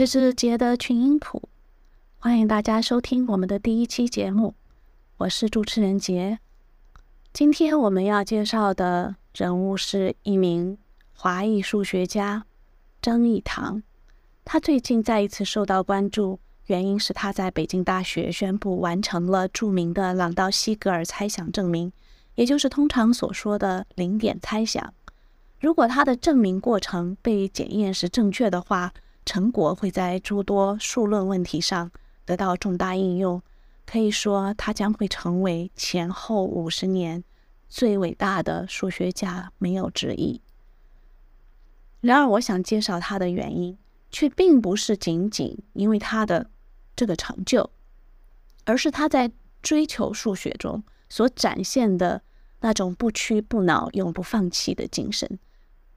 [0.00, 1.50] 这是杰的群音谱，
[2.18, 4.54] 欢迎大家收听我们的第一期节目，
[5.18, 6.38] 我是主持人杰。
[7.34, 10.78] 今天我们要介绍的人物是一名
[11.12, 12.46] 华裔数学家
[13.02, 13.82] 张益唐，
[14.42, 21.92] 他最近再一次受到关注，原因是他在北京大学宣布完成了著名的朗道西格尔猜想证明，
[22.36, 24.94] 也就是通常所说的零点猜想。
[25.58, 28.94] 如果他的证明过程被检验是正确的话，
[29.30, 31.92] 成果会在诸多数论问题上
[32.24, 33.40] 得到重大应用，
[33.86, 37.22] 可以说他将会成为前后五十年
[37.68, 40.40] 最伟大的数学家，没有之一。
[42.00, 43.78] 然而，我想介绍他的原因，
[44.10, 46.50] 却并不是仅仅因为他的
[46.96, 47.70] 这个成就，
[48.64, 49.30] 而是他在
[49.62, 52.22] 追求数学中所展现的
[52.62, 55.38] 那种不屈不挠、永不放弃的精神，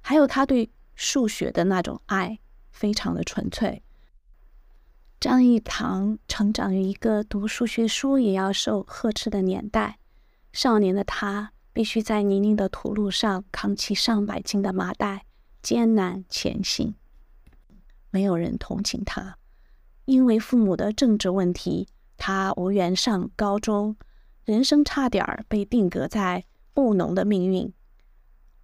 [0.00, 2.38] 还有他对数学的那种爱。
[2.78, 3.82] 非常的纯粹。
[5.18, 9.98] 张益唐成长于一个读数学书也要受呵斥的年代，
[10.52, 15.24] 少年的他必须在泥泞的土路上扛起上百斤的麻袋，
[15.60, 16.94] 艰难前行。
[18.10, 19.36] 没有人同情他，
[20.04, 23.96] 因为父母的政治问题，他无缘上高中，
[24.44, 26.44] 人生差点儿被定格在
[26.76, 27.72] 务农的命运。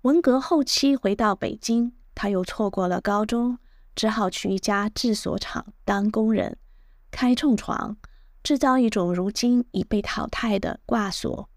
[0.03, 3.59] 文革后期回到北京，他又错过了高中。
[3.95, 6.57] 只好去一家制锁厂当工人，
[7.11, 7.97] 开冲床，
[8.43, 11.49] 制造一种如今已被淘汰的挂锁。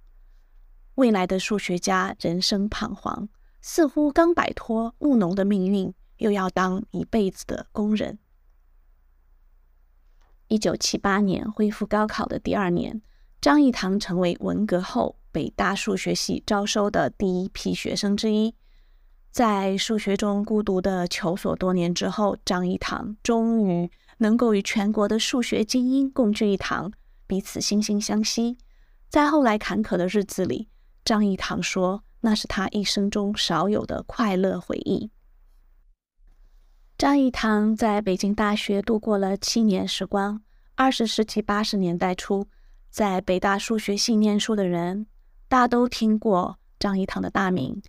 [0.96, 3.30] 未来的数学家人生彷徨，
[3.62, 8.20] 似乎刚摆脱务农的命运，又要当一辈子的工人。
[10.48, 13.02] 一九七八年恢复高考的第二年，
[13.42, 18.56] 张益唐成为文革后北大数学系招收的第一批学生之一。
[19.38, 23.88] 在数学中孤独的求索多年之后，张益唐终于
[24.18, 26.92] 能够与全国的数学精英共聚一堂，
[27.28, 28.58] 彼此惺惺相惜。
[29.10, 30.70] 在后来坎坷的日子里，
[31.06, 35.12] 张益唐说：“那是他一生中少有的快乐回忆。”
[36.98, 40.42] 张益唐在北京大学度过了七年时光。
[40.74, 42.48] 二十世纪八十年代初，
[42.90, 45.06] 在北大数学系念书的人，
[45.48, 47.80] 大都听过张益唐的大名。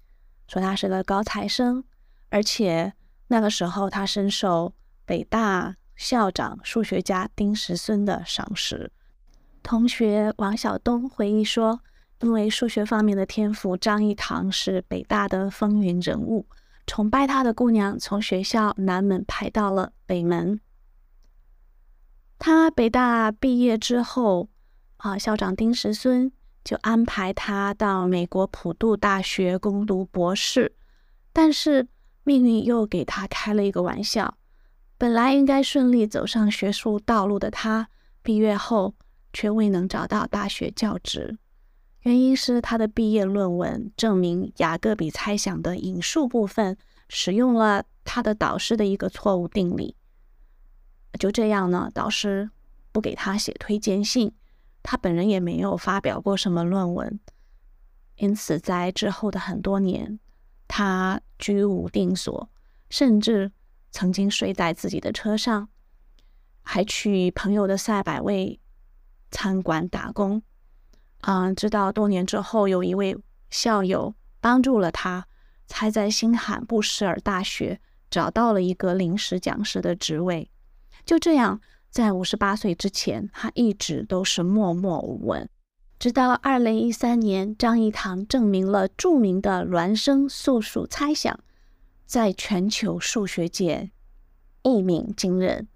[0.48, 1.84] 说他是个高材生，
[2.30, 2.92] 而且
[3.28, 8.90] 那个时候他深受北大校长、数学家丁石孙的赏识。
[9.62, 11.80] 同学王晓东回忆说，
[12.20, 16.46] 因为数学方面的天赋，张益唐是北大的风云人物，
[16.86, 20.58] 崇拜他的姑娘从学校南门排到了北门。
[22.38, 24.48] 他北大毕业之后，
[24.96, 26.32] 啊，校长丁石孙。
[26.68, 30.76] 就安排他到美国普渡大学攻读博士，
[31.32, 31.88] 但是
[32.24, 34.36] 命运又给他开了一个玩笑。
[34.98, 37.88] 本来应该顺利走上学术道路的他，
[38.22, 38.94] 毕业后
[39.32, 41.38] 却未能找到大学教职，
[42.02, 46.76] 原因是他的毕业论文证明雅各比猜想的引述部分
[47.08, 49.96] 使用了他的导师的一个错误定理。
[51.18, 52.50] 就这样呢，导师
[52.92, 54.34] 不给他写推荐信。
[54.90, 57.20] 他本人也没有发表过什么论文，
[58.16, 60.18] 因此在之后的很多年，
[60.66, 62.48] 他居无定所，
[62.88, 63.52] 甚至
[63.90, 65.68] 曾经睡在自己的车上，
[66.62, 68.58] 还去朋友的赛百味
[69.30, 70.42] 餐馆打工。
[71.20, 73.14] 嗯，直到多年之后，有一位
[73.50, 75.26] 校友帮助了他，
[75.66, 77.78] 才在新罕布什尔大学
[78.08, 80.50] 找到了一个临时讲师的职位。
[81.04, 81.60] 就这样。
[81.90, 85.48] 在五十八岁之前，他一直都是默默无闻。
[85.98, 91.40] 直到二零一三年，张益唐证明了著名的孪生素数猜想，
[92.06, 93.90] 在全球数学界
[94.62, 95.66] 一鸣惊人。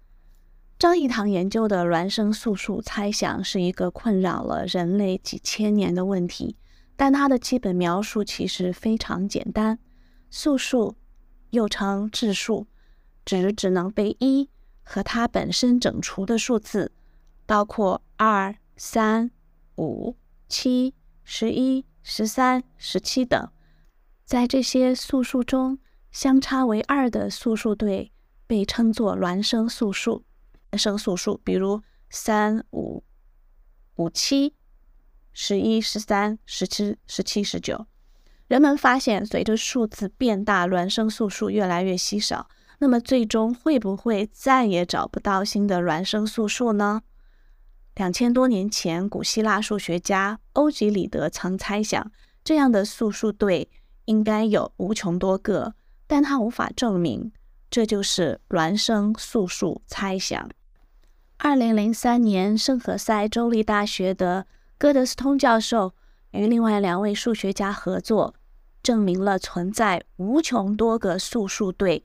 [0.79, 6.55] 张益唐研究的孪生素数猜想是一个困扰了人类几千年的问题，
[6.95, 9.79] 但它的基本描述其实非常简单：
[10.29, 10.95] 素数
[11.49, 12.67] 又称质数，
[13.25, 14.49] 指只能被一。
[14.83, 16.91] 和它本身整除的数字，
[17.45, 19.31] 包括二、三、
[19.77, 20.15] 五、
[20.47, 20.93] 七、
[21.23, 23.49] 十一、十三、十七等。
[24.25, 25.79] 在这些素数中，
[26.11, 28.11] 相差为二的素数对
[28.45, 30.23] 被称作孪生素数。
[30.71, 33.03] 孪生素数，比如三、五、
[33.95, 34.55] 五、七、
[35.31, 37.85] 十一、十三、十七、十七、十九。
[38.47, 42.49] 人们发现，随着数字变大，孪生素数越来越稀少。
[42.83, 47.01] 那么最终会不会再也找不到新的孪生素数呢？
[47.95, 52.11] 两千多年前，古希腊数学家欧几里得曾猜想，
[52.43, 53.69] 这样的素数对
[54.03, 55.75] 应该有无穷多个，
[56.07, 57.31] 但他无法证明
[57.71, 60.49] 这就是孪生素数猜想。
[61.37, 64.45] 二零零三年，圣何塞州立大学的
[64.77, 65.93] 戈德斯通教授
[66.31, 68.35] 与另外两位数学家合作，
[68.83, 72.03] 证明了存在无穷多个素数对，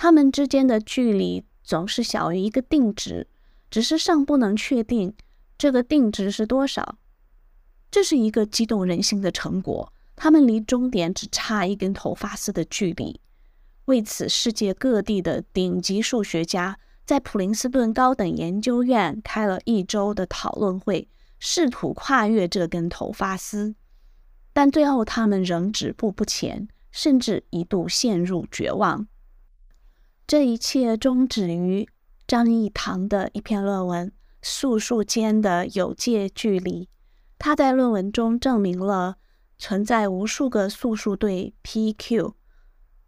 [0.00, 3.26] 他们之间的距离总是小于一个定值，
[3.68, 5.12] 只是尚不能确定
[5.58, 6.98] 这个定值是多少。
[7.90, 9.92] 这是一个激动人心的成果。
[10.14, 13.20] 他们离终点只差一根头发丝的距离。
[13.86, 21.08] 为此，世界各地的顶级数学家在普林斯顿高等研究院开了一周的讨论会，
[21.40, 23.74] 试图跨越这根头发丝，
[24.52, 29.08] 但最后他们仍止步不前，甚至一度陷入绝望。
[30.28, 31.88] 这一切终止于
[32.26, 34.08] 张益唐的一篇论文
[34.42, 36.84] 《素数间的有界距离》。
[37.38, 39.16] 他在论文中证明了
[39.56, 42.34] 存在无数个素数对 P-Q。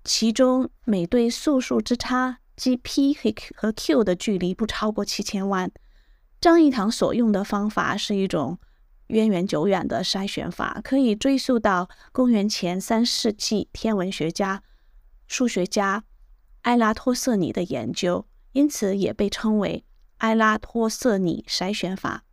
[0.02, 3.14] 其中每对素数之差，即 p
[3.54, 5.70] 和 q 的距离不超过七千万。
[6.40, 8.58] 张益唐所用的方法是一种
[9.08, 14.62] 渊源久远的筛选法，可以追溯到公元前三世纪天文学家、
[15.26, 16.04] 数学家
[16.62, 19.84] 埃拉托瑟尼的研究，因此也被称为
[20.18, 22.24] 埃拉托瑟尼筛选法。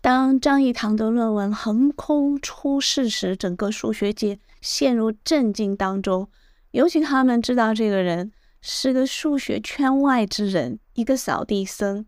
[0.00, 6.28] 当张益唐的论文横空出世时，整个数学界陷入震惊当中。
[6.72, 12.04] 尤其他们知道这个人是个数学圈外之人，一个扫地僧。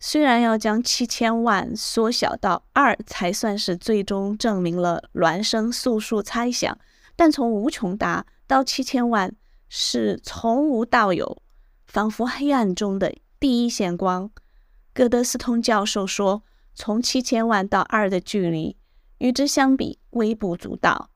[0.00, 6.76] 虽然要将七千万缩小到二才算是最终证明了孪生素数猜想，
[7.14, 9.32] 但从无穷大到七千万
[9.74, 11.42] 是从无到有，
[11.86, 14.30] 仿佛黑暗中的第一线光。
[14.92, 16.42] 戈德斯通教授说
[16.76, 18.76] ：“从七千万到二的距离，
[19.16, 21.08] 与之相比微不足道。”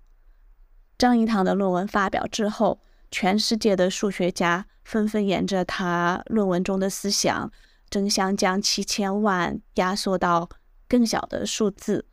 [0.96, 2.80] 张益唐的论文发表之后，
[3.10, 7.52] 全世界的数学家纷纷沿着他论文中的思想，
[7.90, 10.48] 争相将七千万压缩到
[10.88, 12.06] 更小的数字。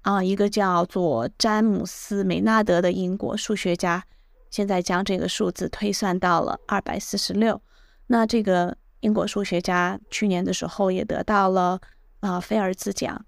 [0.00, 4.06] 啊，一个叫做詹姆斯·梅纳德的英国数学家，
[4.50, 7.62] 现在将这个数字推算到了二百四十六。
[8.08, 11.80] 那这个英国数学家去年的时候也得到了
[12.20, 13.24] 啊菲尔兹奖。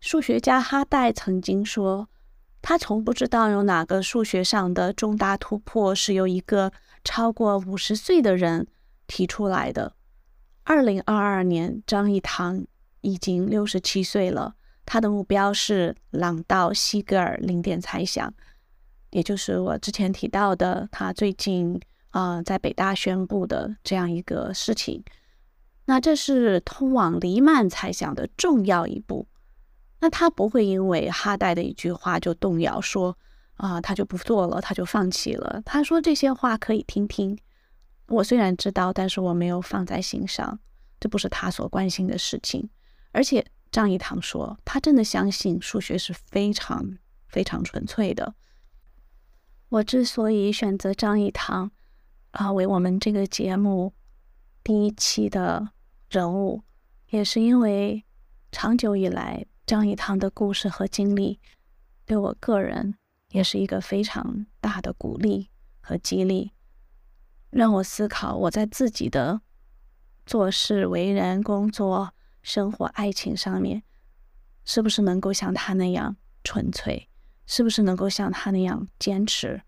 [0.00, 2.08] 数学家哈代曾经说。
[2.62, 6.72] 他从不知道有哪个数学上的重大突破是由一个
[7.04, 8.66] 超过五十岁的人
[9.06, 9.94] 提出来的。
[10.64, 12.66] 二零二二年，张益唐
[13.02, 14.56] 已经六十七岁了。
[14.84, 18.34] 他的目标是朗道西格尔零点猜想，
[19.16, 21.80] 也就是我之前提到的他最近
[22.10, 25.02] 啊在北大宣布的这样一个事情。
[25.86, 29.26] 那这是通往黎曼猜想的重要一步。
[30.00, 33.16] 那他不会因为哈代的一句话就动摇，说
[33.54, 35.62] 啊，他就不做了，他就放弃了。
[35.64, 37.38] 他说这些话可以听听，
[38.08, 40.58] 我虽然知道，但是我没有放在心上，
[41.00, 42.68] 这不是他所关心的事情。
[43.12, 43.42] 而且
[43.72, 46.98] 张益唐说，他真的相信数学是非常
[47.28, 48.34] 非常纯粹的。
[49.68, 51.70] 我之所以选择张一堂
[52.30, 53.92] 啊为我们这个节目
[54.62, 55.70] 第一期的
[56.08, 56.62] 人物，
[57.10, 58.04] 也是因为
[58.50, 59.46] 长久以来。
[59.66, 61.40] 张一堂的故事和经历，
[62.04, 62.94] 对我个人
[63.30, 65.50] 也是一个非常大的鼓励
[65.80, 66.52] 和激励，
[67.50, 69.40] 让我思考我在自己的
[70.24, 73.82] 做事、为人、工作、生活、爱情上面，
[74.64, 77.08] 是不是能够像他那样纯粹，
[77.46, 79.62] 是不是能够像他那样坚持？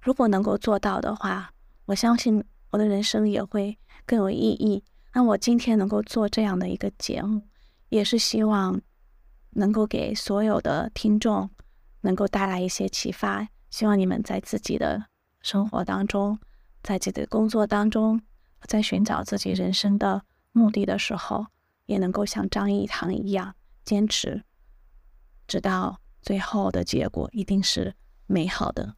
[0.00, 1.52] 如果能够做到的话，
[1.86, 4.84] 我相信我的人生也会更有意义。
[5.12, 7.42] 那我今天能够做这样的一个节目，
[7.88, 8.80] 也是希望。
[9.56, 11.48] 能够给所有的听众
[12.00, 15.04] 能够带来一些启发，希望你们在自己的
[15.42, 16.36] 生活当中，
[16.82, 18.20] 在自己的工作当中，
[18.66, 21.46] 在寻找自己人生的目的的时候，
[21.86, 23.54] 也能够像张一堂一样
[23.84, 24.42] 坚持，
[25.46, 27.94] 直到最后的结果一定是
[28.26, 28.96] 美好的。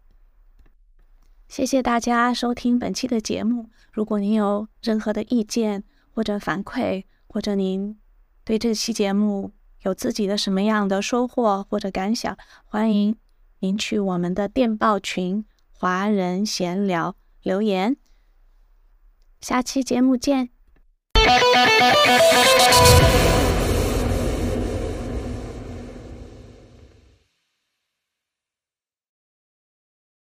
[1.49, 3.69] 谢谢大家收听本期的节目。
[3.93, 7.99] 如果您有任何的意见或者反馈，或者您
[8.45, 9.53] 对这期节目，
[9.83, 13.17] 有自己的什么样的收获或者感想，欢迎
[13.59, 17.97] 您去我们的电报群“华人闲聊”留言。
[19.41, 20.51] 下期节目见。